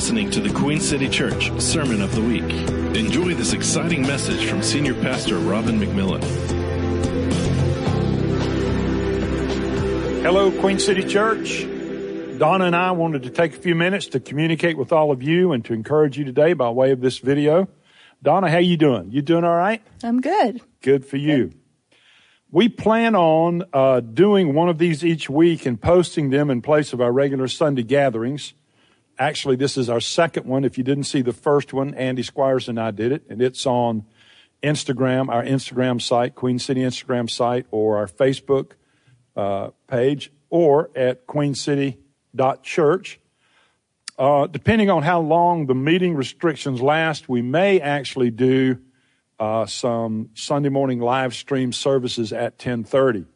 [0.00, 2.50] listening to the Queen City Church Sermon of the Week.
[2.96, 6.22] Enjoy this exciting message from Senior Pastor Robin McMillan.
[10.22, 11.66] Hello, Queen City Church.
[12.38, 15.52] Donna and I wanted to take a few minutes to communicate with all of you
[15.52, 17.68] and to encourage you today by way of this video.
[18.22, 19.10] Donna, how you doing?
[19.10, 19.82] You doing all right?
[20.02, 20.62] I'm good.
[20.80, 21.52] Good for you.
[22.50, 26.94] We plan on uh, doing one of these each week and posting them in place
[26.94, 28.54] of our regular Sunday gatherings.
[29.20, 30.64] Actually, this is our second one.
[30.64, 33.66] If you didn't see the first one, Andy Squires and I did it, and it's
[33.66, 34.06] on
[34.62, 38.70] Instagram, our Instagram site, Queen City Instagram site, or our Facebook
[39.36, 43.20] uh, page, or at queencity.church.
[44.18, 48.78] Uh, depending on how long the meeting restrictions last, we may actually do
[49.38, 53.26] uh, some Sunday morning live stream services at 10:30.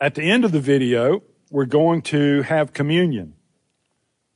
[0.00, 3.34] At the end of the video, we're going to have communion.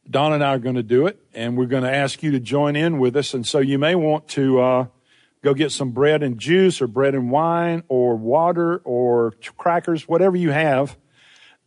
[0.08, 2.40] Don and I are going to do it, and we're going to ask you to
[2.40, 3.32] join in with us.
[3.32, 4.86] And so you may want to uh,
[5.42, 10.36] go get some bread and juice, or bread and wine, or water, or crackers, whatever
[10.36, 10.96] you have,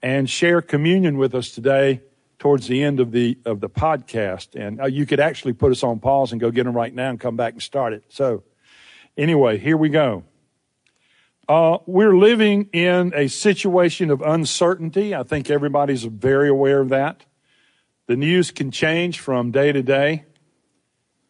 [0.02, 2.02] and share communion with us today
[2.38, 4.50] towards the end of the of the podcast.
[4.56, 7.10] And uh, you could actually put us on pause and go get them right now
[7.10, 8.04] and come back and start it.
[8.10, 8.44] So,
[9.18, 10.24] anyway, here we go.
[11.50, 15.16] Uh, we're living in a situation of uncertainty.
[15.16, 17.24] I think everybody's very aware of that.
[18.08, 20.26] The news can change from day to day.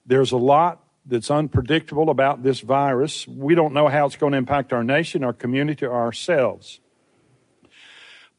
[0.06, 3.28] There's a lot that's unpredictable about this virus.
[3.28, 6.80] We don't know how it's going to impact our nation, our community, or ourselves.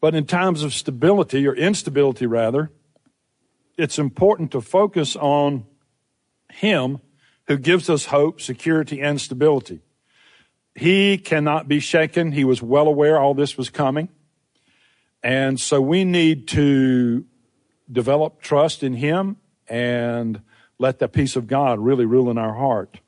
[0.00, 2.70] But in times of stability or instability, rather,
[3.77, 5.66] it's important to focus on
[6.53, 7.00] Him
[7.48, 9.81] who gives us hope, security, and stability.
[10.77, 12.31] He cannot be shaken.
[12.31, 14.11] He was well aware all this was coming.
[15.25, 17.25] And so we need to
[17.91, 19.36] develop trust in Him
[19.69, 20.41] and
[20.78, 23.00] let the peace of God really rule in our heart.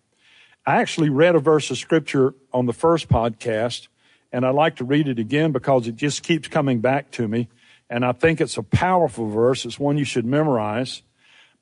[0.67, 3.89] I actually read a verse of scripture on the first podcast
[4.33, 7.48] and I'd like to read it again because it just keeps coming back to me.
[7.89, 9.64] And I think it's a powerful verse.
[9.64, 11.02] It's one you should memorize.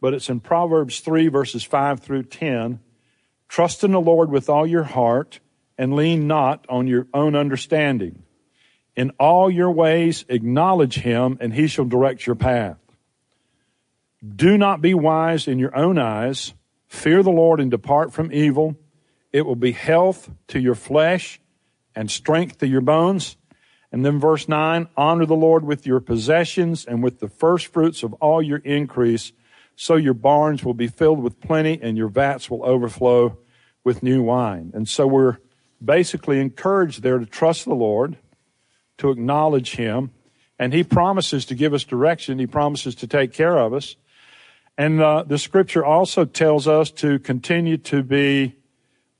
[0.01, 2.81] But it's in Proverbs 3, verses 5 through 10.
[3.49, 5.41] Trust in the Lord with all your heart
[5.79, 8.23] and lean not on your own understanding.
[8.95, 12.77] In all your ways, acknowledge him, and he shall direct your path.
[14.27, 16.55] Do not be wise in your own eyes.
[16.89, 18.77] Fear the Lord and depart from evil.
[19.33, 21.41] It will be health to your flesh
[21.95, 23.37] and strength to your bones.
[23.93, 28.03] And then verse 9, honor the Lord with your possessions and with the first fruits
[28.03, 29.33] of all your increase,
[29.77, 33.39] so your barns will be filled with plenty and your vats will overflow
[33.85, 34.73] with new wine.
[34.75, 35.39] And so we're
[35.83, 38.19] basically encouraged there to trust the Lord,
[38.99, 40.11] to acknowledge Him,
[40.59, 42.39] and He promises to give us direction.
[42.39, 43.97] He promises to take care of us.
[44.79, 48.55] And uh, the scripture also tells us to continue to be,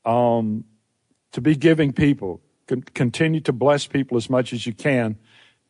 [0.05, 0.63] um,
[1.33, 2.41] to be giving people,
[2.95, 5.19] continue to bless people as much as you can.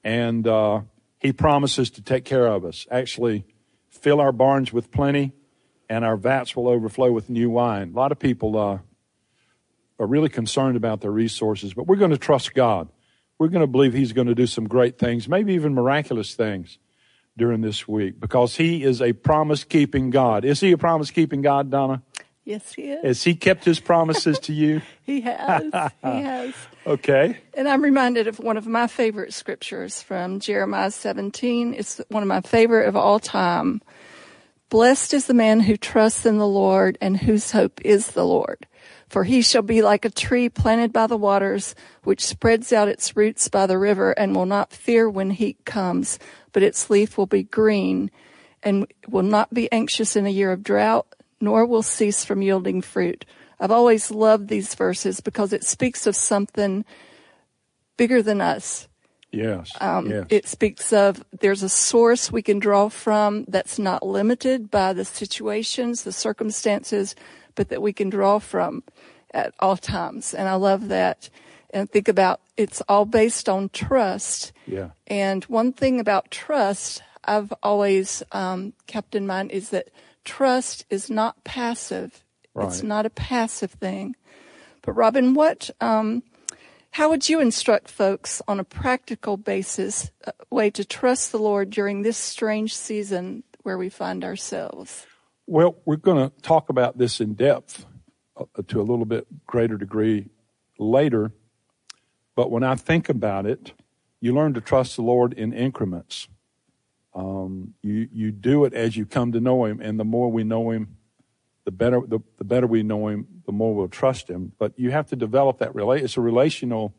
[0.05, 0.83] And uh,
[1.19, 2.87] He promises to take care of us.
[2.91, 3.47] Actually,
[3.89, 5.33] fill our barns with plenty,
[5.89, 7.93] and our vats will overflow with new wine.
[7.95, 8.79] A lot of people uh,
[9.99, 12.91] are really concerned about their resources, but we're going to trust God.
[13.39, 16.79] We're going to believe He's going to do some great things, maybe even miraculous things
[17.39, 20.45] during this week, because He is a promise keeping God.
[20.45, 22.03] Is He a promise keeping God, Donna?
[22.49, 23.05] Yes, he is.
[23.05, 24.81] Has he kept his promises to you?
[25.03, 25.65] he has.
[25.65, 25.71] He
[26.03, 26.55] has.
[26.87, 27.37] Okay.
[27.53, 31.75] And I'm reminded of one of my favorite scriptures from Jeremiah 17.
[31.75, 33.83] It's one of my favorite of all time.
[34.71, 38.67] Blessed is the man who trusts in the Lord and whose hope is the Lord.
[39.09, 41.75] For he shall be like a tree planted by the waters,
[42.05, 46.19] which spreads out its roots by the river and will not fear when heat comes,
[46.53, 48.11] but its leaf will be green
[48.63, 51.07] and will not be anxious in a year of drought
[51.41, 53.25] nor will cease from yielding fruit.
[53.61, 56.85] I've always loved these verses because it speaks of something
[57.97, 58.89] bigger than us.
[59.31, 60.27] Yes, um, yes.
[60.31, 65.05] It speaks of there's a source we can draw from that's not limited by the
[65.05, 67.15] situations, the circumstances,
[67.59, 68.85] but that we can draw from
[69.35, 70.33] at all times.
[70.33, 71.29] And I love that.
[71.71, 74.53] And think about it's all based on trust.
[74.65, 74.91] Yeah.
[75.09, 79.89] And one thing about trust I've always um, kept in mind is that
[80.25, 82.25] trust is not passive.
[82.55, 82.69] Right.
[82.69, 84.15] It's not a passive thing.
[84.83, 86.23] But Robin, what, um,
[86.93, 91.71] how would you instruct folks on a practical basis, a way to trust the Lord
[91.71, 95.09] during this strange season where we find ourselves?
[95.51, 97.87] Well, we're going to talk about this in depth
[98.37, 100.29] uh, to a little bit greater degree
[100.79, 101.33] later.
[102.37, 103.73] But when I think about it,
[104.21, 106.29] you learn to trust the Lord in increments.
[107.15, 110.45] Um, you you do it as you come to know Him, and the more we
[110.45, 110.99] know Him,
[111.65, 114.53] the better the, the better we know Him, the more we'll trust Him.
[114.59, 116.05] But you have to develop that relate.
[116.05, 116.95] It's a relational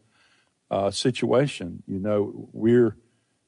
[0.72, 1.84] uh, situation.
[1.86, 2.98] You know, we're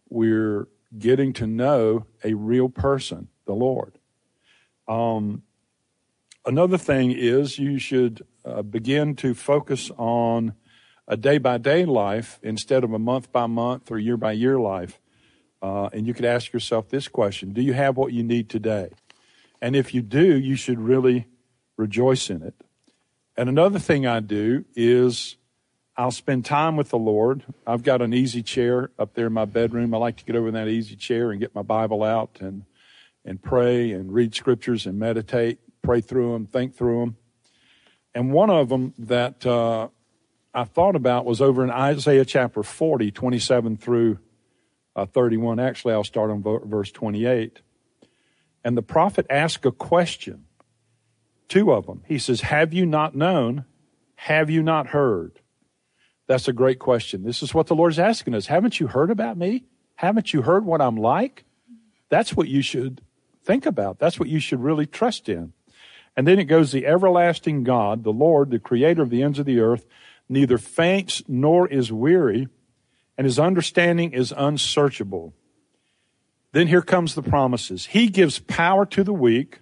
[0.09, 3.97] we're getting to know a real person, the Lord.
[4.88, 5.44] Um,
[6.45, 10.54] another thing is you should uh, begin to focus on
[11.07, 14.60] a day by day life instead of a month by month or year by year
[14.60, 15.00] life.
[15.62, 18.89] Uh, and you could ask yourself this question Do you have what you need today?
[19.62, 21.28] And if you do, you should really
[21.78, 22.56] rejoice in it.
[23.38, 25.38] And another thing I do is
[25.95, 27.44] I'll spend time with the Lord.
[27.68, 29.94] I've got an easy chair up there in my bedroom.
[29.94, 32.63] I like to get over in that easy chair and get my Bible out and
[33.25, 37.18] and pray and read scriptures and meditate, pray through them, think through them.
[38.13, 39.89] And one of them that uh,
[40.53, 44.19] I thought about was over in Isaiah chapter 40, 27 through
[44.95, 45.59] uh, 31.
[45.59, 47.62] Actually, I'll start on verse 28.
[48.63, 50.45] And the prophet asked a question,
[51.47, 52.03] two of them.
[52.06, 53.65] He says, Have you not known?
[54.15, 55.39] Have you not heard?
[56.27, 57.23] That's a great question.
[57.23, 58.45] This is what the Lord's asking us.
[58.47, 59.65] Haven't you heard about me?
[59.95, 61.44] Haven't you heard what I'm like?
[62.09, 63.01] That's what you should
[63.44, 64.00] think about.
[64.00, 65.54] That's what you should really trust in.
[66.16, 69.46] And then it goes, the everlasting God, the Lord, the creator of the ends of
[69.46, 69.86] the earth,
[70.28, 72.48] neither faints nor is weary,
[73.18, 75.34] and his understanding is unsearchable.
[76.52, 77.88] Then here comes the promises.
[77.88, 79.60] He gives power to the weak,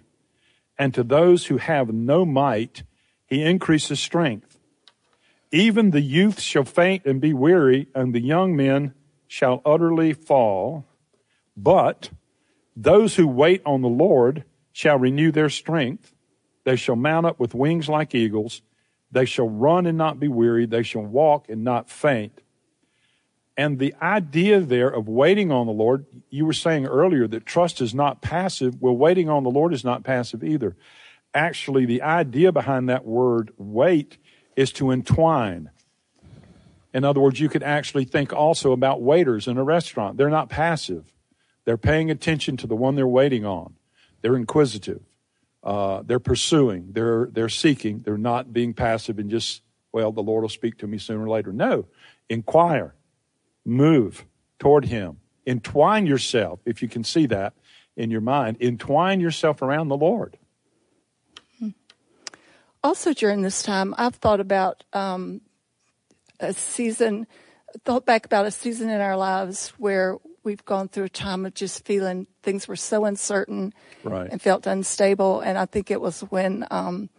[0.78, 2.82] and to those who have no might,
[3.26, 4.58] he increases strength.
[5.52, 8.94] Even the youth shall faint and be weary, and the young men
[9.28, 10.84] shall utterly fall.
[11.56, 12.10] But
[12.82, 16.14] those who wait on the Lord shall renew their strength.
[16.64, 18.62] They shall mount up with wings like eagles.
[19.12, 20.64] They shall run and not be weary.
[20.64, 22.40] They shall walk and not faint.
[23.54, 27.82] And the idea there of waiting on the Lord, you were saying earlier that trust
[27.82, 28.80] is not passive.
[28.80, 30.74] Well, waiting on the Lord is not passive either.
[31.34, 34.16] Actually, the idea behind that word wait
[34.56, 35.70] is to entwine.
[36.94, 40.16] In other words, you could actually think also about waiters in a restaurant.
[40.16, 41.12] They're not passive.
[41.70, 43.74] They're paying attention to the one they're waiting on.
[44.22, 45.02] They're inquisitive.
[45.62, 46.88] Uh, they're pursuing.
[46.90, 48.00] They're they're seeking.
[48.00, 49.62] They're not being passive and just
[49.92, 51.52] well, the Lord will speak to me sooner or later.
[51.52, 51.86] No,
[52.28, 52.96] inquire,
[53.64, 54.24] move
[54.58, 56.58] toward Him, entwine yourself.
[56.66, 57.52] If you can see that
[57.96, 60.38] in your mind, entwine yourself around the Lord.
[62.82, 65.40] Also, during this time, I've thought about um,
[66.40, 67.28] a season.
[67.84, 71.54] Thought back about a season in our lives where we've gone through a time of
[71.54, 73.72] just feeling things were so uncertain
[74.04, 74.28] right.
[74.30, 75.40] and felt unstable.
[75.40, 77.10] And I think it was when um,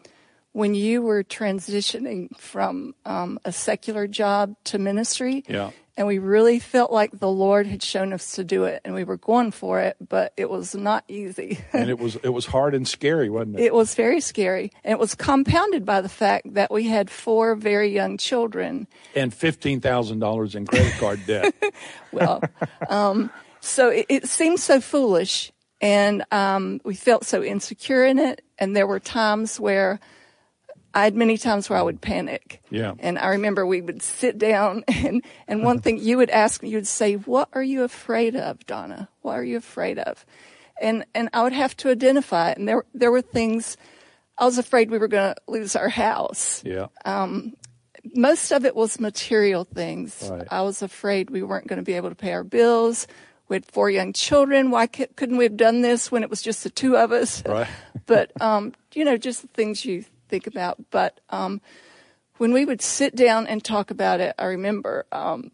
[0.53, 5.44] when you were transitioning from um, a secular job to ministry.
[5.48, 5.71] Yeah.
[5.98, 9.03] And we really felt like the Lord had shown us to do it, and we
[9.03, 11.59] were going for it, but it was not easy.
[11.74, 13.65] and it was it was hard and scary, wasn't it?
[13.65, 17.56] It was very scary, and it was compounded by the fact that we had four
[17.56, 21.53] very young children and fifteen thousand dollars in credit card debt.
[22.13, 22.42] well,
[22.89, 25.51] um, so it, it, seemed so foolish,
[25.81, 30.00] and um, we felt so insecure in it, and there were times where
[30.93, 32.61] I had many times where I would panic.
[32.69, 32.93] Yeah.
[32.99, 36.69] And I remember we would sit down and, and one thing you would ask, me,
[36.69, 39.09] you would say, what are you afraid of, Donna?
[39.21, 40.25] What are you afraid of?
[40.81, 42.57] And, and I would have to identify it.
[42.57, 43.77] And there, there were things,
[44.38, 46.63] I was afraid we were going to lose our house.
[46.65, 46.88] Yeah.
[47.05, 47.53] Um,
[48.15, 50.27] most of it was material things.
[50.29, 50.48] Right.
[50.50, 53.07] I was afraid we weren't going to be able to pay our bills.
[53.48, 54.71] We had four young children.
[54.71, 57.43] Why couldn't we have done this when it was just the two of us?
[57.45, 57.67] Right.
[58.05, 60.79] but, um, you know, just the things you think about.
[60.89, 61.61] But um,
[62.38, 65.51] when we would sit down and talk about it, I remember um,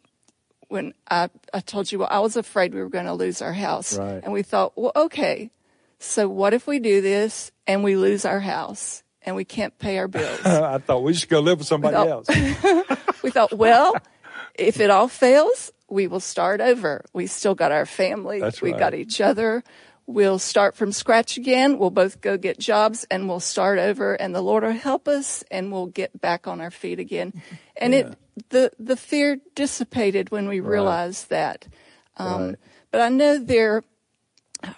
[0.69, 3.51] when I, I told you, well, I was afraid we were going to lose our
[3.51, 3.97] house.
[3.97, 4.23] Right.
[4.23, 5.51] And we thought, well, okay,
[5.99, 9.97] so what if we do this and we lose our house and we can't pay
[9.97, 10.39] our bills?
[10.45, 12.27] I thought we should go live with somebody thought, else.
[13.23, 13.95] we thought, well,
[14.55, 17.03] if it all fails, we will start over.
[17.13, 18.39] We still got our family.
[18.39, 18.79] That's we right.
[18.79, 19.63] got each other.
[20.09, 21.77] We'll start from scratch again.
[21.77, 25.43] We'll both go get jobs and we'll start over and the Lord will help us
[25.51, 27.33] and we'll get back on our feet again.
[27.79, 27.99] And Yeah.
[27.99, 28.15] it,
[28.49, 31.67] the, the fear dissipated when we realized that.
[32.17, 32.55] Um, Right.
[32.89, 33.83] but I know there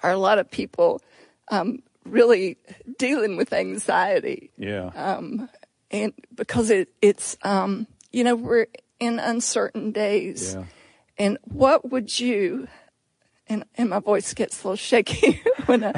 [0.04, 1.02] are a lot of people,
[1.50, 2.58] um, really
[2.98, 4.88] dealing with anxiety Yeah.
[4.96, 5.48] Uh,
[5.92, 8.68] and because it, it's, um, you know, we're
[9.00, 10.56] in uncertain days.
[10.58, 10.66] yeah.
[11.18, 12.68] And what would you,
[13.50, 15.94] and, and my voice gets a little shaky when I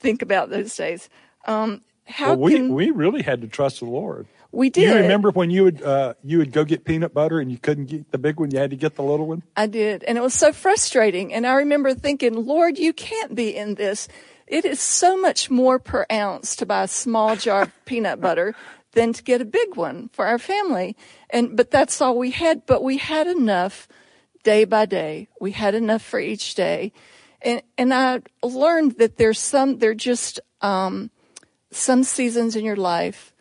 [0.00, 1.08] think about those days.
[1.46, 4.26] Um, how Well, we can we really had to trust the Lord.
[4.52, 4.88] We did.
[4.88, 7.86] You remember when you would uh, you would go get peanut butter and you couldn't
[7.86, 9.42] get the big one, you had to get the little one?
[9.56, 10.04] I did.
[10.04, 11.32] And it was so frustrating.
[11.32, 14.06] And I remember thinking, Lord, you can't be in this.
[14.46, 18.54] It is so much more per ounce to buy a small jar of peanut butter
[18.92, 20.96] than to get a big one for our family.
[21.30, 22.64] And, but that's all we had.
[22.66, 23.88] But we had enough
[24.44, 25.28] day by day.
[25.40, 26.92] We had enough for each day.
[27.42, 31.10] And, and I learned that there's some, there are just, um,
[31.72, 33.34] some seasons in your life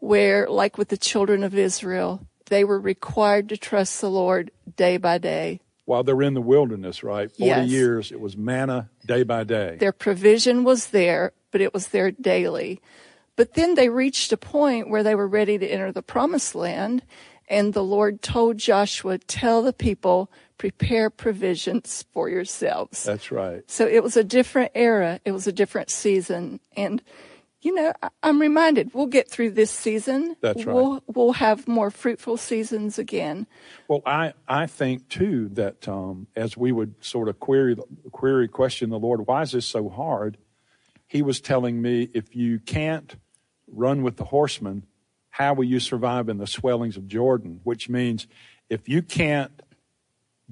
[0.00, 4.96] where, like with the children of Israel, they were required to trust the Lord day
[4.98, 5.60] by day.
[5.84, 7.30] While they're in the wilderness, right?
[7.30, 7.70] 40 Yes.
[7.70, 9.76] years, it was manna day by day.
[9.80, 12.80] Their provision was there, but it was there daily.
[13.36, 17.02] But then they reached a point where they were ready to enter the promised land,
[17.52, 23.04] and the Lord told Joshua, Tell the people, prepare provisions for yourselves.
[23.04, 23.62] That's right.
[23.70, 26.60] So it was a different era, it was a different season.
[26.76, 27.02] And,
[27.60, 27.92] you know,
[28.22, 30.34] I'm reminded we'll get through this season.
[30.40, 30.74] That's right.
[30.74, 33.46] We'll, we'll have more fruitful seasons again.
[33.86, 37.76] Well, I, I think too that um, as we would sort of query,
[38.12, 40.38] query, question the Lord, why is this so hard?
[41.06, 43.14] He was telling me, if you can't
[43.66, 44.86] run with the horsemen,
[45.32, 47.60] how will you survive in the swellings of Jordan?
[47.64, 48.26] Which means
[48.68, 49.50] if you can't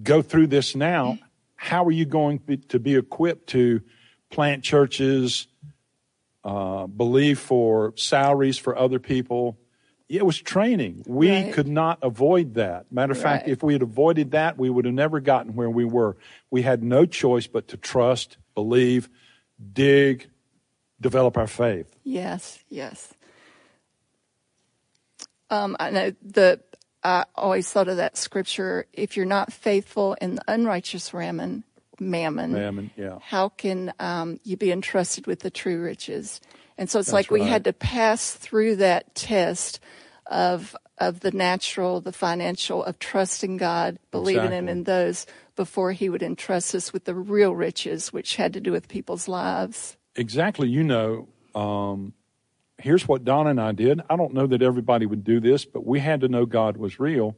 [0.03, 1.19] go through this now,
[1.55, 3.83] how are you going to be equipped to
[4.31, 5.47] plant churches,
[6.45, 9.59] uh, believe for salaries for other people?
[10.09, 11.05] It was training.
[11.07, 11.53] We Right.
[11.53, 12.91] could not avoid that.
[12.91, 15.85] Matter of fact, if we had avoided that, we would have never gotten where we
[15.85, 16.17] were.
[16.51, 19.11] We had no choice but to trust, believe,
[19.75, 20.31] dig,
[21.01, 21.95] develop our faith.
[22.03, 23.13] Yes, yes.
[25.50, 26.61] Um, I know the.
[27.02, 31.64] I always thought of that scripture: "If you're not faithful in the unrighteous mammon,
[31.99, 33.19] mammon, Mammon, yeah.
[33.23, 36.40] how can um, you be entrusted with the true riches?"
[36.78, 37.49] And so it's That's like we right.
[37.49, 39.80] had to pass through that test
[40.26, 44.73] of of the natural, the financial, of trusting God, believing Him Exactly.
[44.73, 45.26] in those
[45.57, 49.26] before He would entrust us with the real riches, which had to do with people's
[49.26, 49.97] lives.
[50.16, 50.69] Exactly.
[50.69, 52.12] You know, um,
[52.81, 54.01] here's what Donna and I did.
[54.09, 56.99] I don't know that everybody would do this, but we had to know God was
[57.01, 57.37] real.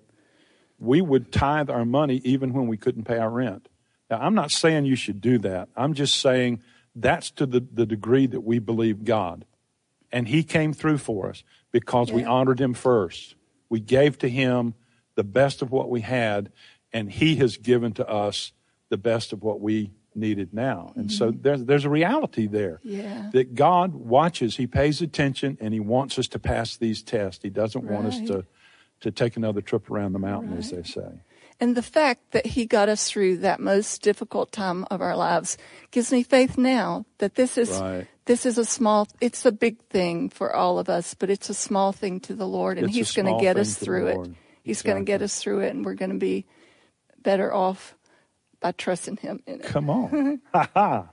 [0.78, 3.68] We would tithe our money even when we couldn't pay our rent.
[4.10, 5.68] Now, I'm not saying you should do that.
[5.76, 6.62] I'm just saying
[6.94, 9.44] that's to the, the degree that we believe God.
[10.10, 13.34] And He came through for us because we honored Him first.
[13.70, 14.74] We gave to Him
[15.14, 16.52] the best of what we had,
[16.92, 18.52] and He has given to us
[18.90, 20.92] the best of what we needed now.
[20.96, 21.42] And so mm-hmm.
[21.42, 23.30] there's, there's a reality there Yeah.
[23.32, 27.42] that God watches, He pays attention, and He wants us to pass these tests.
[27.42, 28.44] He doesn't want us to,
[29.00, 31.20] to take another trip around the mountain, as they say.
[31.60, 35.56] And the fact that he got us through that most difficult time of our lives
[35.92, 38.08] gives me faith now that this is Right.
[38.24, 41.54] this is a small it's a big thing for all of us, but it's a
[41.54, 44.30] small thing to the Lord and It's he's going to get us through it.
[44.64, 46.46] He's going to get us through it and we're going to be
[47.22, 47.94] better off
[48.62, 49.64] by trusting him in it.
[49.64, 50.40] Come on.
[50.54, 51.08] ha ha.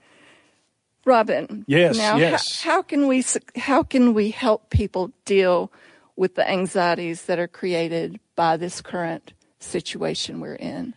[1.06, 1.66] Robin.
[1.68, 2.62] Yes, Now, yes.
[2.62, 3.24] How, can we
[3.56, 5.72] how can we help people deal
[6.16, 10.94] with the anxieties that are created by this current situation we're in?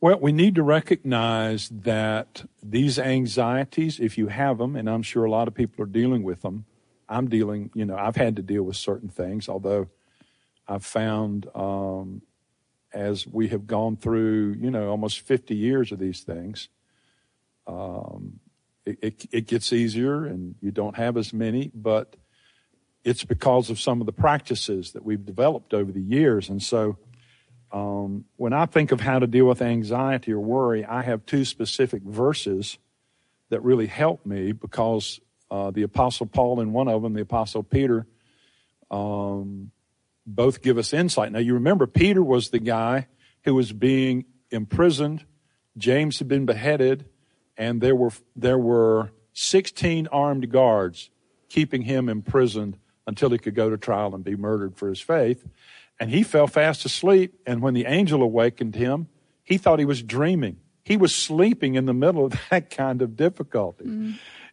[0.00, 5.24] Well, we need to recognize that these anxieties, if you have them, and I'm sure
[5.24, 6.66] a lot of people are dealing with them,
[7.08, 9.88] I'm dealing, you know, I've had to deal with certain things, although
[10.68, 12.22] I've found um,
[12.94, 16.68] as we have gone through, you know, almost 50 years of these things,
[17.66, 18.38] um,
[18.86, 22.16] it, it, it gets easier and you don't have as many, but
[23.02, 26.48] it's because of some of the practices that we've developed over the years.
[26.48, 26.96] And so,
[27.72, 31.44] um, when I think of how to deal with anxiety or worry, I have two
[31.44, 32.78] specific verses
[33.50, 35.20] that really help me because
[35.50, 38.06] uh, the Apostle Paul and one of them, the Apostle Peter,
[38.92, 39.72] um,
[40.26, 41.32] both give us insight.
[41.32, 43.06] Now, you remember Peter was the guy
[43.44, 45.24] who was being imprisoned.
[45.76, 47.06] James had been beheaded,
[47.56, 51.10] and there were there were 16 armed guards
[51.48, 55.46] keeping him imprisoned until he could go to trial and be murdered for his faith.
[56.00, 57.38] And he fell fast asleep.
[57.46, 59.08] And when the angel awakened him,
[59.42, 60.58] he thought he was dreaming.
[60.82, 63.84] He was sleeping in the middle of that kind of difficulty.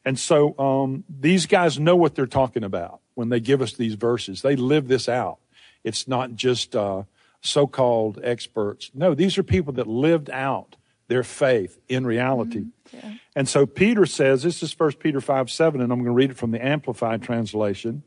[0.04, 3.96] And so um, these guys know what they're talking about when they give us these
[3.96, 4.42] verses.
[4.42, 5.40] They live this out.
[5.84, 7.04] It's not just uh,
[7.42, 8.92] so called experts.
[8.94, 10.76] No, these are people that lived out
[11.08, 12.66] their faith in reality.
[12.94, 13.16] Yeah.
[13.36, 16.32] And so Peter says, this is 1 Peter 5 7, and I'm going to read
[16.32, 18.04] it from the Amplified Translation.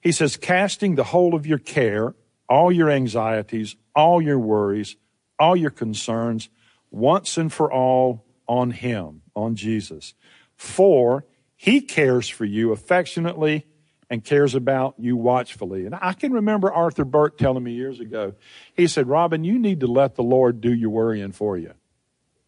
[0.00, 2.14] He says, casting the whole of your care,
[2.48, 4.96] all your anxieties, all your worries,
[5.38, 6.48] all your concerns,
[6.90, 10.14] once and for all on Him, on Jesus.
[10.56, 11.24] For
[11.56, 13.66] He cares for you affectionately
[14.14, 15.86] and cares about you watchfully.
[15.86, 18.34] And I can remember Arthur Burt telling me years ago,
[18.72, 21.74] he said, Robin, you need to let the Lord do your worrying for you.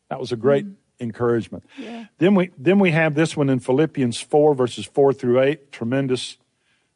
[0.09, 0.75] That was a great mm-hmm.
[1.01, 1.65] encouragement.
[1.77, 2.07] Yeah.
[2.19, 5.73] Then we then we have this one in Philippians four verses four through eight.
[5.73, 6.39] Tremendous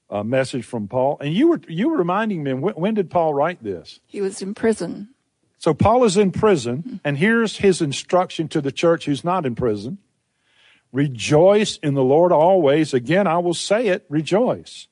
[0.09, 1.19] uh, message from Paul.
[1.21, 3.99] And you were you were reminding me when, when did Paul write this?
[4.07, 5.09] He was in prison.
[5.59, 9.55] So Paul is in prison, and here's his instruction to the church who's not in
[9.55, 9.99] prison.
[10.93, 12.93] Rejoice in the Lord always.
[12.93, 14.89] Again, I will say it, rejoice.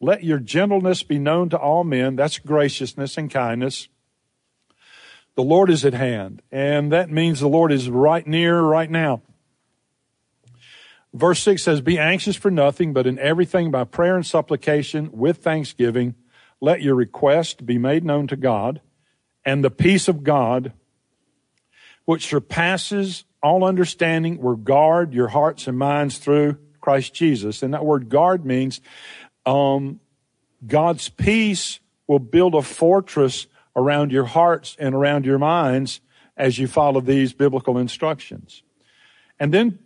[0.00, 2.16] Let your gentleness be known to all men.
[2.16, 3.88] That's graciousness and kindness.
[5.36, 9.22] The Lord is at hand, and that means the Lord is right near right now.
[11.12, 15.38] Verse 6 says, Be anxious for nothing, but in everything by prayer and supplication with
[15.38, 16.14] thanksgiving,
[16.60, 18.80] let your request be made known to God
[19.44, 20.72] and the peace of God,
[22.04, 27.62] which surpasses all understanding, will guard your hearts and minds through Christ Jesus.
[27.62, 28.80] And that word guard means
[29.46, 30.00] um,
[30.66, 36.00] God's peace will build a fortress around your hearts and around your minds
[36.36, 38.62] as you follow these biblical instructions.
[39.38, 39.78] And then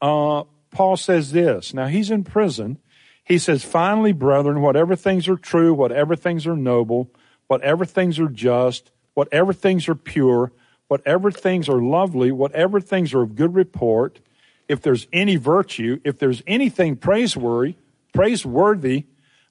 [0.00, 1.72] uh, Paul says this.
[1.74, 2.78] Now he's in prison.
[3.24, 7.10] He says, finally, brethren, whatever things are true, whatever things are noble,
[7.46, 10.52] whatever things are just, whatever things are pure,
[10.90, 14.18] whatever things are lovely, whatever things are of good report,
[14.66, 17.76] if there's any virtue, if there's anything praiseworthy,
[18.12, 19.04] praiseworthy,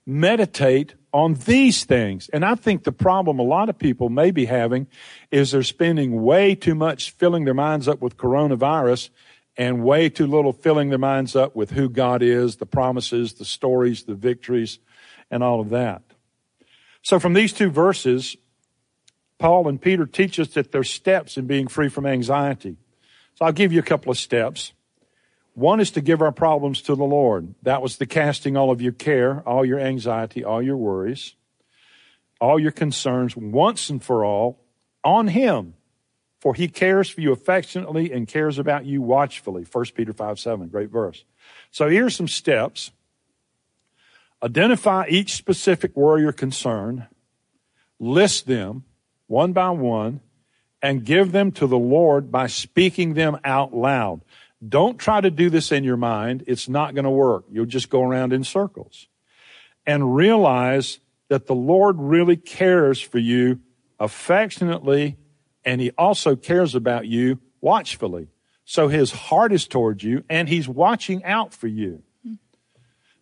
[0.06, 2.28] meditate on these things.
[2.34, 4.88] And I think the problem a lot of people may be having
[5.32, 9.10] is they're spending way too much filling their minds up with coronavirus
[9.56, 13.46] and way too little filling their minds up with who God is, the promises, the
[13.46, 14.80] stories, the victories,
[15.32, 16.02] and all of that.
[17.02, 18.36] So from these two verses,
[19.40, 22.76] Paul and Peter teach us that there's steps in being free from anxiety.
[23.36, 24.74] So I'll give you a couple of steps.
[25.54, 27.56] One is to give our problems to the Lord.
[27.64, 31.36] That was the casting all of your care, all your anxiety, all your worries,
[32.40, 34.60] all your concerns once and for all
[35.04, 35.74] on Him.
[36.40, 39.66] For He cares for you affectionately and cares about you watchfully.
[39.70, 41.24] 1 Peter 5 7, great verse.
[41.72, 42.92] So here's some steps
[44.42, 47.08] Identify each specific worry or concern,
[48.00, 48.86] list them
[49.30, 50.20] one by one,
[50.82, 54.22] and give them to the Lord by speaking them out loud.
[54.68, 56.44] Don't try to do this in your mind.
[56.48, 57.46] It's not going to work.
[57.50, 59.08] You'll just go around in circles.
[59.86, 63.60] And realize that the Lord really cares for you
[64.00, 65.18] affectionately,
[65.64, 68.30] and He also cares about you watchfully.
[68.66, 72.04] So His heart is towards you, and He's watching out for you.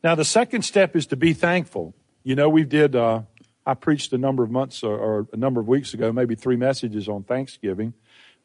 [0.04, 1.96] Now, the second step is to be thankful.
[2.24, 3.24] You know, we did, uh,
[3.68, 6.56] I preached a number of months or, or, a number of weeks ago, maybe three
[6.56, 7.94] messages on Thanksgiving.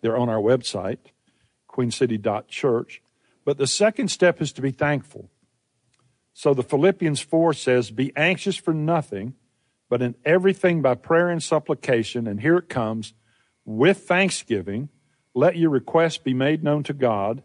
[0.01, 0.99] They're on our website,
[1.69, 3.03] queencity.church.
[3.45, 5.31] But the second step is to be thankful.
[6.35, 9.35] So the Philippians 4 says, Be anxious for nothing,
[9.89, 13.15] but in everything by prayer and supplication, and here it comes,
[13.65, 14.89] with thanksgiving,
[15.35, 17.43] let your requests be made known to God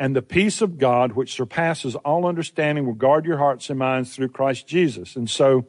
[0.00, 4.16] and the peace of God, which surpasses all understanding, will guard your hearts and minds
[4.16, 5.14] through Christ Jesus.
[5.14, 5.66] And so,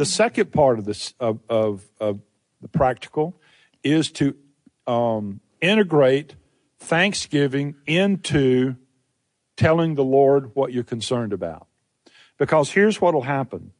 [0.00, 2.20] the second part of this of of, of
[2.62, 3.38] the practical
[3.84, 4.34] is to
[4.86, 6.36] um, integrate
[6.78, 8.76] thanksgiving into
[9.58, 11.66] telling the Lord what you're concerned about.
[12.38, 13.72] Because here's what will happen.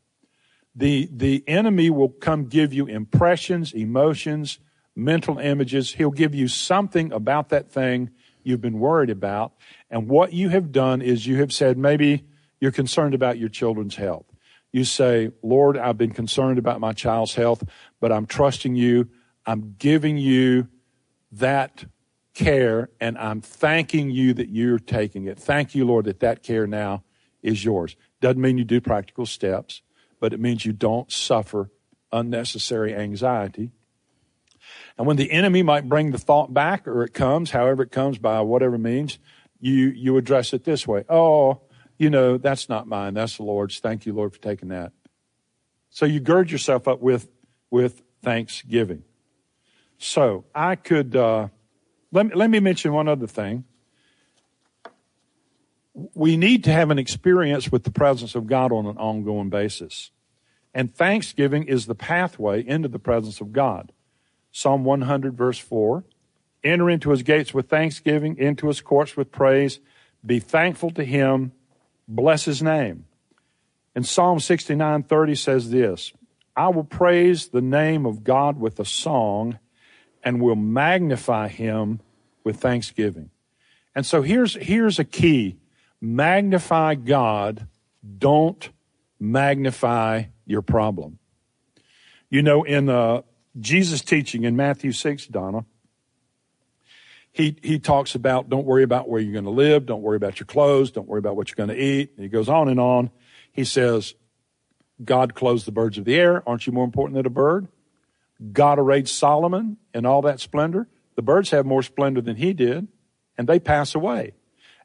[0.74, 4.58] The, the enemy will come give you impressions, emotions,
[4.94, 5.94] mental images.
[5.94, 8.10] He'll give you something about that thing
[8.42, 9.52] you've been worried about.
[9.90, 12.26] And what you have done is you have said, maybe
[12.60, 14.29] you're concerned about your children's health.
[14.72, 17.64] You say, Lord, I've been concerned about my child's health,
[18.00, 19.08] but I'm trusting you.
[19.46, 20.68] I'm giving you
[21.32, 21.84] that
[22.34, 25.38] care and I'm thanking you that you're taking it.
[25.38, 27.02] Thank you, Lord, that that care now
[27.42, 27.96] is yours.
[28.20, 29.82] Doesn't mean you do practical steps,
[30.20, 31.70] but it means you don't suffer
[32.12, 33.72] unnecessary anxiety
[35.00, 38.18] and when the enemy might bring the thought back, or it comes, however it comes
[38.18, 39.18] by whatever means,
[39.58, 41.04] you, you address it this way.
[41.08, 41.62] Oh,
[42.00, 43.12] you know, that's not mine.
[43.12, 43.78] That's the Lord's.
[43.78, 44.92] Thank you, Lord, for taking that.
[45.90, 47.28] So you gird yourself up with,
[47.70, 49.02] with thanksgiving.
[49.98, 51.48] So I could, uh,
[52.10, 53.64] let, me, let me mention one other thing.
[56.14, 60.10] We need to have an experience with the presence of God on an ongoing basis.
[60.72, 63.92] And thanksgiving is the pathway into the presence of God.
[64.50, 66.04] Psalm 100, verse 4.
[66.64, 69.80] Enter into his gates with thanksgiving, into his courts with praise.
[70.24, 71.52] Be thankful to him.
[72.12, 73.04] Bless his name.
[73.94, 76.12] And Psalm 69, 30 says this
[76.56, 79.60] I will praise the name of God with a song
[80.24, 82.00] and will magnify him
[82.42, 83.30] with thanksgiving.
[83.94, 85.58] And so here's, here's a key
[86.00, 87.68] magnify God,
[88.18, 88.68] don't
[89.20, 91.20] magnify your problem.
[92.28, 93.22] You know, in uh,
[93.58, 95.64] Jesus' teaching in Matthew 6, Donna,
[97.32, 100.40] he, he talks about don't worry about where you're going to live, don't worry about
[100.40, 102.12] your clothes, don't worry about what you're going to eat.
[102.16, 103.10] And he goes on and on.
[103.52, 104.14] He says,
[105.04, 106.46] God clothes the birds of the air.
[106.48, 107.68] Aren't you more important than a bird?
[108.52, 110.88] God arrayed Solomon in all that splendor.
[111.14, 112.88] The birds have more splendor than he did,
[113.36, 114.32] and they pass away.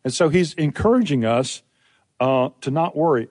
[0.04, 1.64] And so he's encouraging us
[2.20, 3.30] uh, to not worry.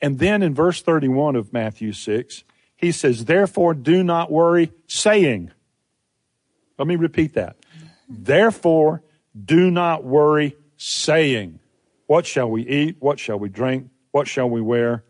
[0.00, 2.44] And then in verse 31 of Matthew 6,
[2.76, 5.50] he says, Therefore do not worry, saying,
[6.78, 7.56] Let me repeat that.
[8.08, 9.02] Therefore
[9.44, 11.58] do not worry, saying,
[12.06, 12.96] What shall we eat?
[13.00, 13.90] What shall we drink?
[14.12, 15.04] What shall we wear?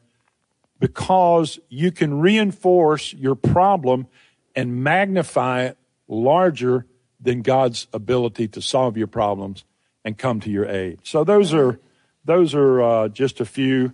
[0.79, 4.07] Because you can reinforce your problem
[4.55, 5.79] and magnify it
[6.09, 6.87] larger
[7.21, 9.65] than God's ability to solve your problems
[10.05, 11.01] and come to your aid.
[11.03, 11.81] So those are
[12.25, 13.93] those are uh, just a few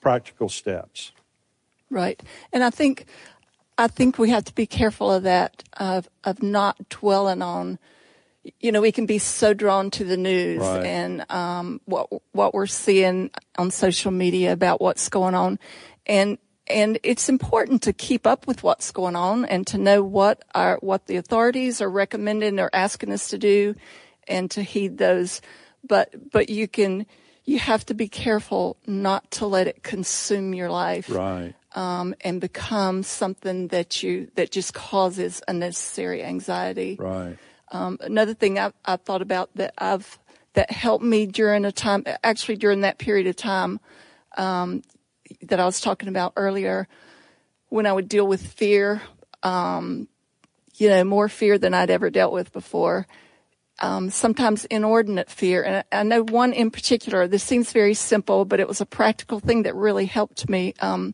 [0.00, 1.12] practical steps.
[1.90, 3.06] Right, and I think
[3.78, 7.78] I think we have to be careful of that of of not dwelling on.
[8.60, 10.84] You know, we can be so drawn to the news Right.
[10.86, 15.58] and um, what what we're seeing on social media about what's going on,
[16.06, 20.42] and and it's important to keep up with what's going on and to know what
[20.54, 23.74] our what the authorities are recommending or asking us to do,
[24.28, 25.40] and to heed those.
[25.86, 27.06] But but you can
[27.44, 31.54] you have to be careful not to let it consume your life Right.
[31.76, 36.96] um, and become something that you that just causes unnecessary anxiety.
[36.98, 37.38] Right.
[37.72, 40.18] Um, another thing I've, I've thought about that I've
[40.54, 43.78] that helped me during a time, actually during that period of time
[44.38, 44.82] um,
[45.42, 46.88] that I was talking about earlier,
[47.68, 49.02] when I would deal with fear,
[49.42, 50.08] um,
[50.76, 53.06] you know, more fear than I'd ever dealt with before.
[53.80, 57.28] Um, sometimes inordinate fear, and I I know one in particular.
[57.28, 60.72] This seems very simple, but it was a practical thing that really helped me.
[60.80, 61.12] Um,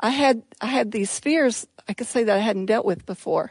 [0.00, 3.50] I had I had these fears I could say that I hadn't dealt with before.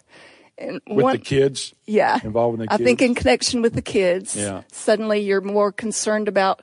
[0.60, 1.74] With one, the kids.
[1.86, 2.20] yeah.
[2.24, 2.82] Involving the kids.
[2.82, 4.64] I think in connection with the kids, Yeah.
[4.72, 6.62] suddenly you're more concerned about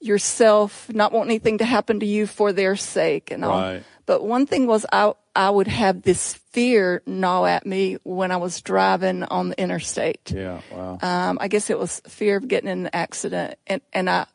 [0.00, 3.60] yourself, not wanting anything to happen to you for their sake and all.
[3.60, 3.82] Right.
[4.06, 8.36] But one thing was I I would have this fear gnaw at me when I
[8.36, 10.32] was driving on the interstate.
[10.32, 10.60] Yeah.
[10.72, 10.98] Wow.
[11.00, 14.26] Um, I guess it was fear of getting in an accident, and and I,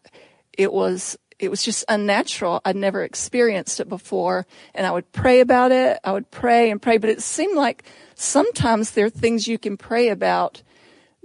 [0.58, 2.62] it was it was just unnatural.
[2.64, 6.00] I'd never experienced it before, and I would pray about it.
[6.04, 7.84] I would pray and pray, but it seemed like
[8.16, 10.62] sometimes there are things you can pray about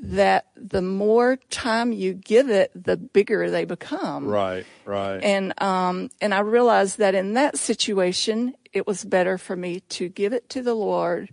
[0.03, 4.27] that the more time you give it, the bigger they become.
[4.27, 4.65] right.
[4.85, 5.23] Right.
[5.23, 10.09] And um and I realized that in that situation it was better for me to
[10.09, 11.31] give it to the Lord.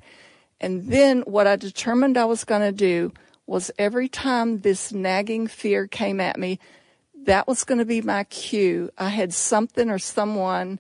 [0.60, 3.14] And then what I determined I was going to do
[3.46, 6.60] was every time this nagging fear came at me,
[7.28, 8.90] that was going to be my cue.
[8.98, 10.80] I had something or someone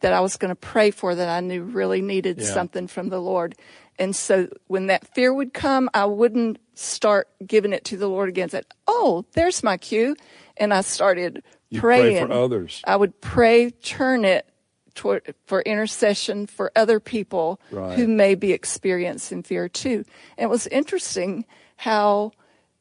[0.00, 2.44] that I was going to pray for that I knew really needed Yeah.
[2.46, 3.56] something from the Lord.
[3.98, 8.28] And so when that fear would come, I wouldn't start giving it to the Lord
[8.28, 8.48] again.
[8.48, 10.16] Said, "Oh, there's my cue,"
[10.56, 12.80] and I started You pray praying for others.
[12.84, 14.46] I would pray, turn it
[14.94, 17.96] toward for intercession for other people Right.
[17.96, 20.04] who may be experiencing fear too.
[20.38, 22.32] And it was interesting how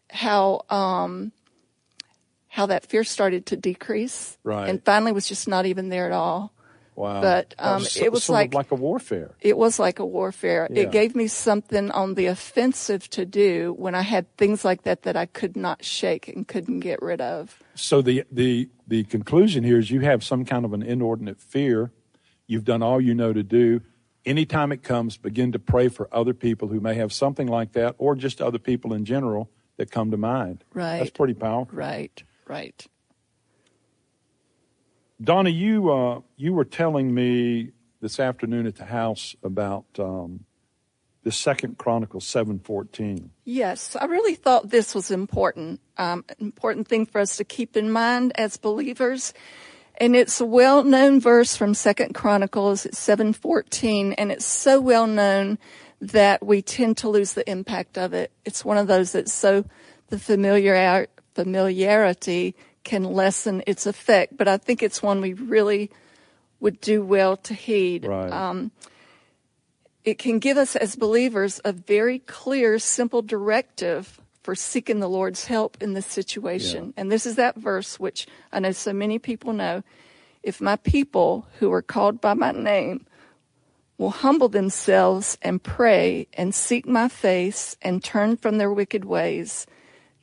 [0.10, 1.32] how um
[2.54, 4.70] how that fear started to decrease, Right.
[4.70, 6.54] and finally was just not even there at all.
[6.96, 7.22] Wow.
[7.22, 9.32] but, um, so- it was sort of like- like a warfare.
[9.42, 10.68] It was like a warfare.
[10.70, 10.84] Yeah.
[10.84, 15.02] It gave me something on the offensive to do when I had things like that
[15.02, 17.58] that I could not shake and couldn't get rid of.
[17.74, 21.92] So the the the conclusion here is you have some kind of an inordinate fear.
[22.46, 23.82] You've done all you know to do.
[24.24, 27.96] Anytime it comes, begin to pray for other people who may have something like that,
[27.98, 30.64] or just other people in general that come to mind.
[30.76, 31.00] Right.
[31.00, 31.76] That's pretty powerful.
[31.76, 32.86] Right, right.
[35.22, 40.46] Donna, you uh, you were telling me this afternoon at the house about um,
[41.24, 43.32] the Second Chronicles seven fourteen.
[43.46, 45.80] Yes, I really thought this was important.
[45.98, 49.34] Um, an important thing for us to keep in mind as believers.
[50.00, 55.60] And it's a well-known verse from Second Chronicles, it's 7:14, and it's so well known
[56.02, 58.32] that we tend to lose the impact of it.
[58.44, 59.66] It's one of those that's so
[60.08, 60.76] the familiar
[61.36, 65.90] familiarity can lessen its effect, but I think it's one we really
[66.60, 68.06] would do well to heed.
[68.06, 68.32] Right.
[68.32, 68.72] Um,
[70.04, 75.46] it can give us as believers a very clear, simple directive for seeking the Lord's
[75.46, 76.88] help in this situation.
[76.88, 77.02] Yeah.
[77.02, 79.84] And this is that verse which I know so many people know.
[80.42, 83.06] If my people who are called by my name
[83.98, 89.66] will humble themselves and pray and seek my face and turn from their wicked ways,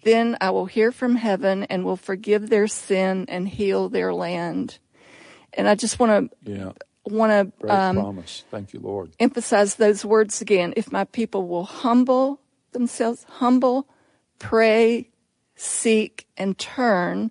[0.03, 4.79] then I will hear from heaven and will forgive their sin and heal their land.
[5.53, 6.73] And I just want to yeah.
[7.05, 8.45] want to um, promise.
[8.51, 9.13] Thank you, Lord.
[9.19, 10.73] emphasize those words again.
[10.77, 12.41] If my people will humble
[12.73, 13.89] themselves, humble,
[14.39, 15.11] pray,
[15.57, 17.31] seek, and turn,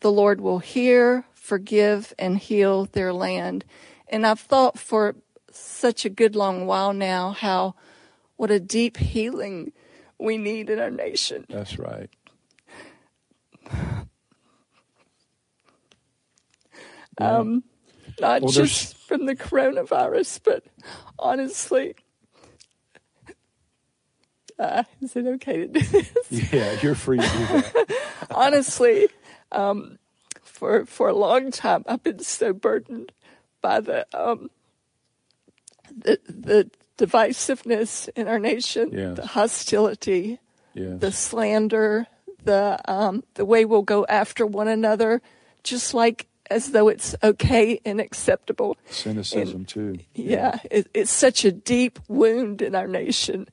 [0.00, 3.64] the Lord will hear, forgive, and heal their land.
[4.08, 5.16] And I've thought for
[5.50, 7.74] such a good long while now how
[8.36, 9.72] what a deep healing
[10.24, 11.46] we need in our nation.
[11.48, 12.10] That's right.
[17.18, 17.62] Um,
[18.20, 20.64] not Well, just from the coronavirus, but
[21.18, 21.94] honestly,
[24.58, 26.12] uh, is it okay to do this?
[26.52, 27.96] Yeah, you're free to do that.
[28.30, 29.08] honestly,
[29.52, 29.98] um,
[30.42, 33.12] for for a long time, I've been so burdened
[33.60, 34.50] by the um,
[35.96, 39.16] the the divisiveness in our nation, Yes.
[39.16, 40.38] the hostility,
[40.74, 41.00] Yes.
[41.00, 42.06] the slander,
[42.44, 45.22] the um, the way we'll go after one another,
[45.62, 48.76] just like as though it's okay and acceptable.
[48.90, 49.98] Cynicism, too.
[50.14, 53.48] Yeah, it, it's such a deep wound in our nation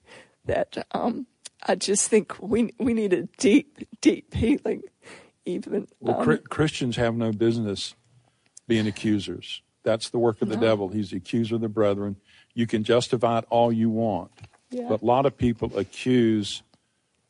[0.46, 1.26] that um,
[1.66, 4.82] I just think we we need a deep, deep healing.
[5.46, 7.96] Even Well, um, Christians have no business
[8.68, 9.62] being accusers.
[9.84, 10.90] That's the work of the devil.
[10.90, 12.18] He's the accuser of the brethren.
[12.54, 14.32] You can justify it all you want.
[14.70, 14.88] Yeah.
[14.90, 16.64] But a lot of people accuse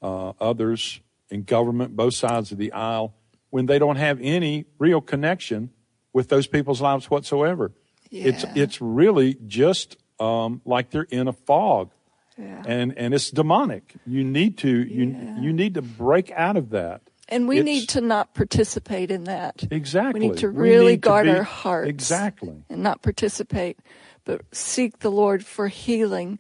[0.02, 3.14] uh, others in government, both sides of the aisle,
[3.50, 5.70] when they don't have any real connection
[6.14, 7.72] with those people's lives whatsoever.
[8.12, 8.28] It's Yeah.
[8.30, 11.92] it's it's really just um, like they're in a fog,
[12.38, 12.64] Yeah.
[12.68, 13.94] and and it's demonic.
[14.06, 17.02] You need to you you need to break out of that.
[17.30, 19.64] and we it's- need to not participate in that.
[19.72, 20.20] Exactly.
[20.20, 21.90] We need to really need to guard be- our hearts.
[21.90, 22.64] Exactly.
[22.70, 23.80] And not participate,
[24.26, 26.40] but seek the Lord for healing,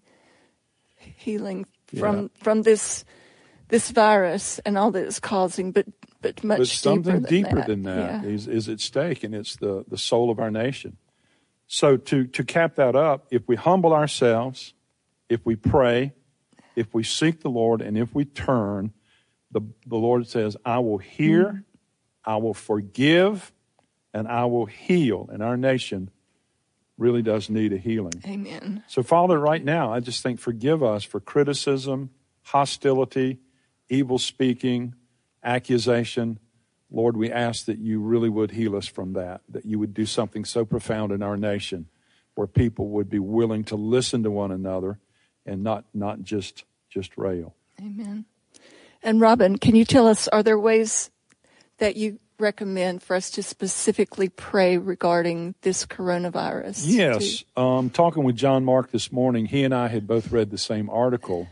[0.97, 1.65] healing
[1.95, 3.05] from from this
[3.69, 5.85] this virus and all that it's causing, but
[6.21, 8.21] but much But something deeper deeper than than that.
[8.21, 8.31] that Yeah.
[8.31, 10.97] is is at stake, and it's the, the soul of our nation.
[11.67, 14.73] So to, to cap that up, if we humble ourselves,
[15.29, 16.11] if we pray,
[16.75, 18.91] if we seek the Lord, and if we turn,
[19.51, 21.59] the, the Lord says, I will hear, Mm-hmm.
[22.25, 23.53] I will forgive,
[24.13, 25.29] and I will heal.
[25.31, 26.09] And our nation
[27.01, 28.21] really does need a healing.
[28.25, 28.83] Amen.
[28.87, 32.11] So, Father, right now, I just think forgive us for criticism,
[32.43, 33.39] hostility,
[33.89, 34.93] evil speaking,
[35.43, 36.37] accusation.
[36.91, 40.05] Lord, we ask that you really would heal us from that, that you would do
[40.05, 41.87] something so profound in our nation
[42.35, 44.99] where people would be willing to listen to one another
[45.45, 47.55] and not, not just, just rail.
[47.79, 48.25] Amen.
[49.01, 51.09] And Robin, can you tell us, are there ways
[51.79, 56.83] that you recommend for us to specifically pray regarding this coronavirus?
[56.85, 57.43] Yes.
[57.55, 60.89] Um, talking with John Mark this morning, he and I had both read the same
[60.89, 61.47] article.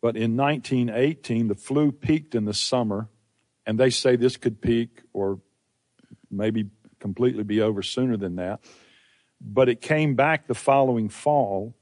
[0.00, 3.08] But in 1918, the flu peaked in the summer,
[3.66, 5.40] and they say this could peak or
[6.30, 8.60] maybe completely be over sooner than that.
[9.40, 11.74] But it came back the following fall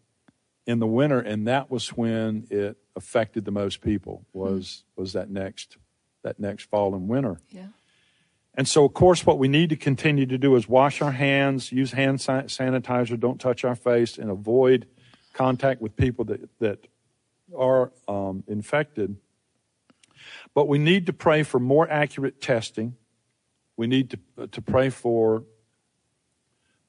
[0.66, 4.26] in the winter, and that was when it affected the most people.
[4.32, 5.76] Was was that next
[6.22, 7.40] that next fall and winter?
[7.48, 7.68] Yeah.
[8.56, 11.70] And so, of course, what we need to continue to do is wash our hands,
[11.70, 14.86] use hand sanitizer, don't touch our face, and avoid
[15.34, 16.86] contact with people that, that
[17.54, 19.16] are um, infected.
[20.54, 22.96] But we need to pray for more accurate testing.
[23.76, 25.44] We need to, to pray for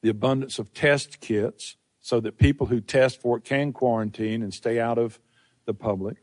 [0.01, 4.53] the abundance of test kits so that people who test for it can quarantine and
[4.53, 5.19] stay out of
[5.65, 6.15] the public.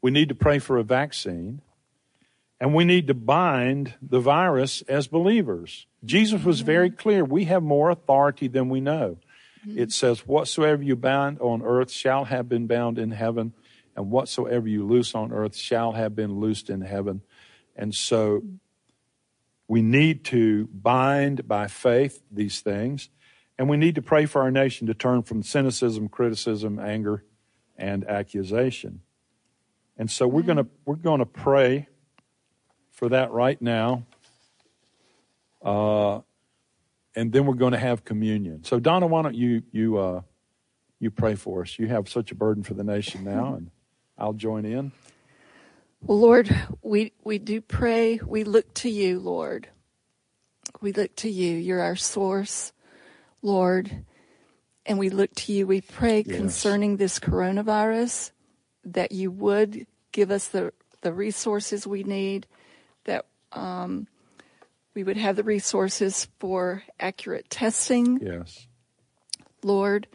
[0.00, 1.62] We need to pray for a vaccine.
[2.62, 5.88] And we need to bind the virus as believers.
[6.04, 6.96] Jesus was very mm-hmm.
[6.96, 7.24] clear.
[7.24, 9.18] We have more authority than we know.
[9.66, 9.80] Mm-hmm.
[9.80, 13.52] It says, Whatsoever you bind on earth shall have been bound in heaven,
[13.96, 17.22] and whatsoever you loose on earth shall have been loosed in heaven.
[17.74, 18.44] And so
[19.66, 23.08] we need to bind by faith these things,
[23.58, 27.24] and we need to pray for our nation to turn from cynicism, criticism, anger,
[27.76, 29.00] and accusation.
[29.98, 30.46] And so we're mm-hmm.
[30.46, 31.88] going to we're going to pray
[33.02, 34.04] for that right now.
[35.60, 36.20] Uh,
[37.16, 38.62] and then we're going to have communion.
[38.62, 40.20] So Donna, why don't you you uh,
[41.00, 41.80] you pray for us?
[41.80, 43.72] You have such a burden for the nation now, and
[44.16, 44.92] I'll join in.
[46.02, 48.20] Well, Lord, we, we do pray.
[48.24, 49.66] We look to you, Lord.
[50.80, 51.56] We look to you.
[51.56, 52.72] You're our source,
[53.42, 54.04] Lord.
[54.86, 55.66] And we look to you.
[55.66, 56.36] We pray Yes.
[56.36, 58.30] concerning this coronavirus
[58.84, 62.46] that you would give us the, the resources we need,
[63.52, 64.06] um,
[64.94, 68.66] we would have the resources for accurate testing, Yes,
[69.62, 70.06] Lord,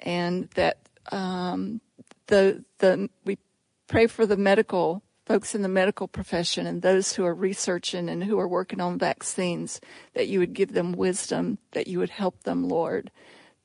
[0.00, 0.78] and that
[1.12, 1.80] um,
[2.26, 3.38] the the we
[3.86, 8.22] pray for the medical folks in the medical profession and those who are researching and
[8.24, 9.80] who are working on vaccines,
[10.14, 13.10] that you would give them wisdom, that you would help them, Lord,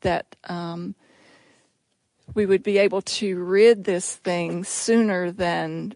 [0.01, 0.95] that um,
[2.33, 5.93] we would be able to rid this thing sooner than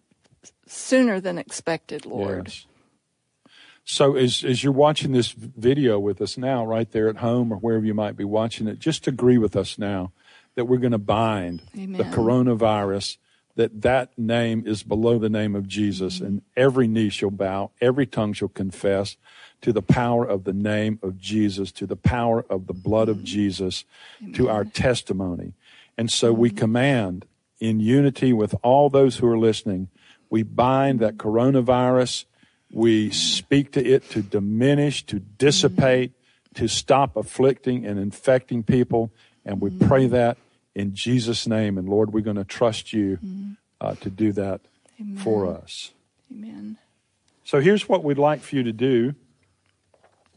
[0.68, 2.48] sooner than expected, Lord.
[2.48, 2.66] Yes.
[3.86, 7.58] So as as you're watching this video with us now, right there at home or
[7.58, 10.12] wherever you might be watching it, just agree with us now
[10.56, 11.98] that we're going to bind Amen.
[11.98, 13.18] the coronavirus.
[13.58, 16.26] That that name is below the name of Jesus, Mm-hmm.
[16.26, 19.16] and every knee shall bow, every tongue shall confess
[19.62, 23.20] to the power of the name of Jesus, to the power of the blood Mm-hmm.
[23.20, 23.86] of Jesus,
[24.34, 25.54] to our testimony.
[25.98, 26.58] And so we Mm-hmm.
[26.58, 27.26] command
[27.62, 29.88] in unity with all those who are listening,
[30.30, 32.26] we bind that coronavirus.
[32.76, 36.12] We speak to it to diminish, to dissipate,
[36.56, 39.14] to stop afflicting and infecting people.
[39.46, 40.38] And we pray that
[40.76, 41.78] in Jesus' name.
[41.78, 43.18] And Lord, we're going to trust you
[43.80, 44.60] uh, to do that
[45.20, 45.94] for us.
[46.30, 46.78] Amen.
[47.46, 49.16] So here's what we'd like for you to do.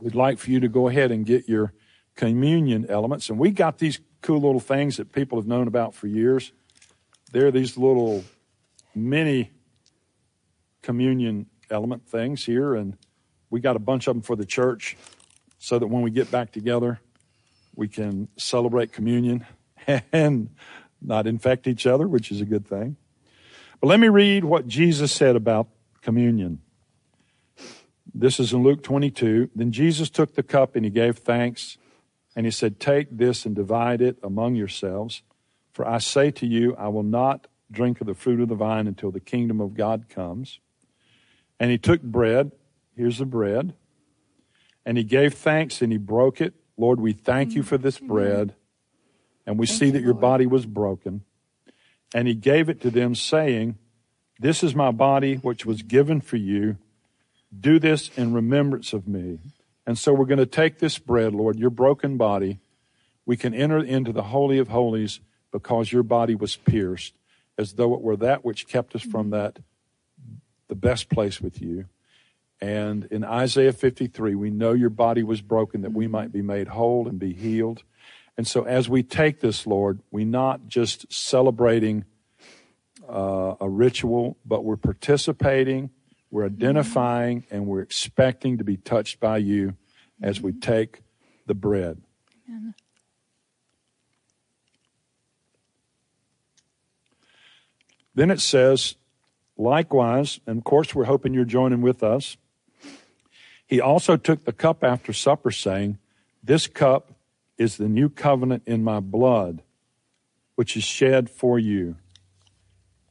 [0.00, 1.72] We'd like for you to go ahead and get your
[2.14, 3.30] communion elements.
[3.30, 6.52] And we got these cool little things that people have known about for years.
[7.32, 8.22] They're these little
[8.94, 9.50] mini
[10.82, 12.74] communion element things here.
[12.74, 12.96] And
[13.50, 14.96] we got a bunch of them for the church
[15.58, 17.00] so that when we get back together,
[17.74, 19.46] we can celebrate communion
[20.12, 20.50] and
[21.00, 22.96] not infect each other, which is a good thing.
[23.80, 25.68] But let me read what Jesus said about
[26.02, 26.60] communion.
[28.12, 29.50] This is in Luke 22.
[29.54, 31.78] Then Jesus took the cup and he gave thanks,
[32.34, 35.22] and he said, Take this and divide it among yourselves.
[35.72, 38.88] For I say to you, I will not drink of the fruit of the vine
[38.88, 40.58] until the kingdom of God comes.
[41.60, 42.52] And he took bread.
[42.94, 43.74] Here's the bread.
[44.84, 46.54] And he gave thanks and he broke it.
[46.76, 48.54] Lord, we thank you for this bread.
[49.46, 51.22] And we see that your body was broken.
[52.14, 53.76] And he gave it to them, saying,
[54.38, 56.78] This is my body, which was given for you.
[57.58, 59.38] Do this in remembrance of me.
[59.86, 62.60] And so we're going to take this bread, Lord, your broken body.
[63.24, 67.14] We can enter into the Holy of Holies because your body was pierced,
[67.56, 69.58] as though it were that which kept us from that,
[70.68, 71.86] the best place with you.
[72.60, 76.12] And in Isaiah 53, we know your body was broken that we mm-hmm.
[76.12, 77.82] might be made whole and be healed.
[78.36, 82.04] And so as we take this, Lord, we're not just celebrating
[83.08, 85.90] uh, a ritual, but we're participating,
[86.30, 86.62] we're mm-hmm.
[86.62, 89.76] identifying, and we're expecting to be touched by you
[90.22, 90.60] as we mm-hmm.
[90.60, 91.00] take
[91.46, 92.02] the bread.
[98.18, 98.96] Then it says,
[99.58, 102.36] likewise, and of course we're hoping you're joining with us.
[103.66, 105.98] He also took the cup after supper, saying,
[106.42, 107.12] This cup
[107.58, 109.62] is the new covenant in my blood,
[110.54, 111.96] which is shed for you.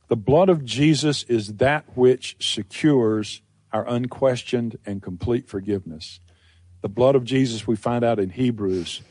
[0.07, 3.41] The blood of Jesus is that which secures
[3.73, 6.21] our unquestioned and complete forgiveness.
[6.81, 9.01] The blood of Jesus we find out in Hebrews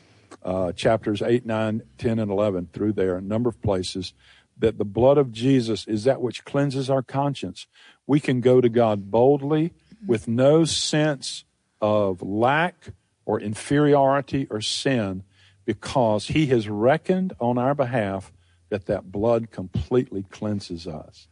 [0.43, 4.13] uh, chapters 8, 9, 10, and 11 through there, a number of places,
[4.59, 7.67] that the blood of Jesus is that which cleanses our conscience.
[8.05, 9.73] We can go to God boldly
[10.05, 11.43] with no sense
[11.81, 12.89] of lack
[13.25, 15.23] or inferiority or sin
[15.65, 18.31] because he has reckoned on our behalf
[18.69, 21.27] that that blood completely cleanses us.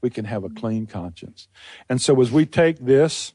[0.00, 1.48] We can have a clean conscience.
[1.88, 3.32] And so as we take this,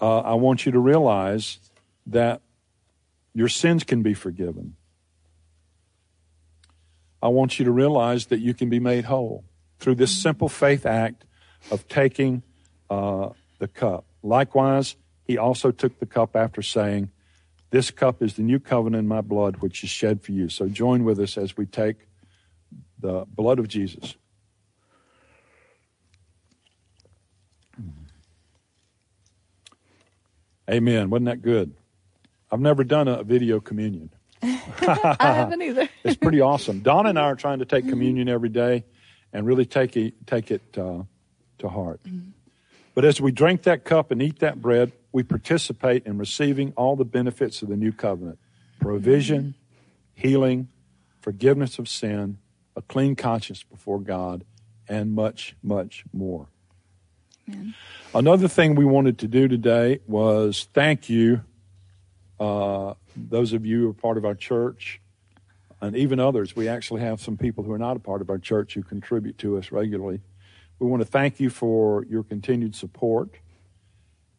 [0.00, 1.58] uh, I want you to realize
[2.06, 2.40] that
[3.34, 4.74] your sins can be forgiven.
[7.22, 9.44] I want you to realize that you can be made whole
[9.78, 11.24] through this simple faith act
[11.70, 12.42] of taking
[12.90, 14.04] uh, the cup.
[14.22, 17.10] Likewise, he also took the cup after saying,
[17.70, 20.48] This cup is the new covenant in my blood, which is shed for you.
[20.48, 21.96] So join with us as we take
[23.00, 24.16] the blood of Jesus.
[30.70, 31.08] Amen.
[31.08, 31.74] Wasn't that good?
[32.50, 34.10] I've never done a video communion.
[34.42, 35.88] I haven't either.
[36.08, 36.80] It's pretty awesome.
[36.80, 38.84] Don and I are trying to take communion every day
[39.32, 41.02] and really take it, take it uh,
[41.58, 42.00] to heart.
[42.94, 46.96] But as we drink that cup and eat that bread, we participate in receiving all
[46.96, 48.38] the benefits of the new covenant
[48.80, 49.54] provision,
[50.14, 50.68] healing,
[51.20, 52.38] forgiveness of sin,
[52.74, 54.44] a clean conscience before God,
[54.88, 56.46] and much, much more.
[58.14, 61.42] Another thing we wanted to do today was thank you,
[62.38, 65.00] uh, those of you who are part of our church,
[65.80, 66.56] and even others.
[66.56, 69.38] We actually have some people who are not a part of our church who contribute
[69.38, 70.20] to us regularly.
[70.78, 73.30] We want to thank you for your continued support.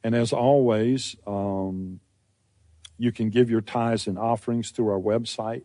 [0.04, 2.00] And as always, um,
[2.98, 5.64] you can give your tithes and offerings through our website,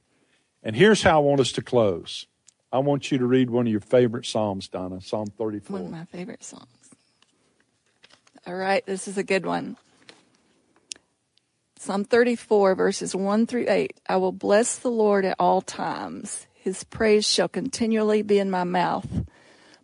[0.63, 2.25] And here's how I want us to close.
[2.71, 5.73] I want you to read one of your favorite Psalms, Donna, Psalm 34.
[5.73, 6.65] One of my favorite songs.
[8.45, 9.77] All right, this is a good one.
[11.77, 13.99] Psalm 34, verses 1 through 8.
[14.09, 16.47] I will bless the Lord at all times.
[16.53, 19.07] His praise shall continually be in my mouth.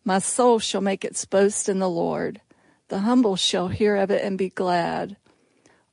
[0.04, 2.42] My soul shall make its boast in the Lord.
[2.90, 5.18] The humble shall hear of it and be glad.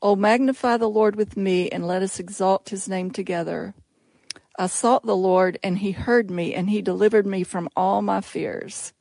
[0.03, 3.75] O magnify the Lord with me, and let us exalt his name together.
[4.59, 8.21] I sought the Lord, and he heard me, and he delivered me from all my
[8.21, 8.93] fears.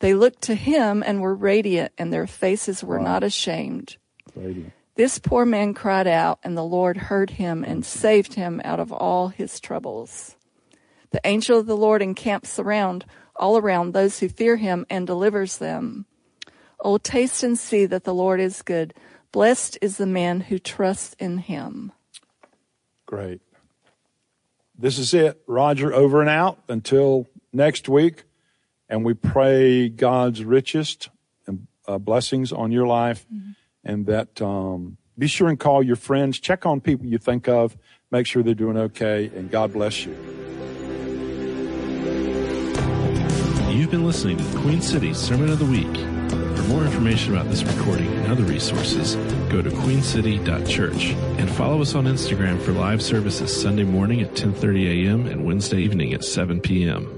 [0.00, 3.04] They looked to him and were radiant, and their faces were wow.
[3.04, 3.96] not ashamed.
[4.36, 4.72] Radiant.
[4.94, 8.92] This poor man cried out, and the Lord heard him and saved him out of
[8.92, 10.36] all his troubles.
[11.10, 13.04] The angel of the Lord encamps around
[13.38, 16.06] all around those who fear him and delivers them.
[16.80, 18.94] Oh, taste and see that the Lord is good.
[19.32, 21.92] Blessed is the man who trusts in him.
[23.06, 23.40] Great.
[24.78, 25.40] This is it.
[25.46, 28.24] Roger, over and out until next week.
[28.88, 31.10] And we pray God's richest
[31.46, 33.26] and uh, blessings on your life.
[33.32, 33.50] Mm-hmm.
[33.84, 36.38] And that um, be sure and call your friends.
[36.38, 37.76] Check on people you think of.
[38.10, 39.30] Make sure they're doing okay.
[39.34, 40.16] And God bless you.
[43.78, 45.86] You've been listening to the Queen City Sermon of the Week.
[46.56, 49.14] For more information about this recording and other resources,
[49.48, 55.06] go to queencity.church and follow us on Instagram for live services Sunday morning at 10:30
[55.06, 55.26] a.m.
[55.26, 57.17] and Wednesday evening at 7 p.m.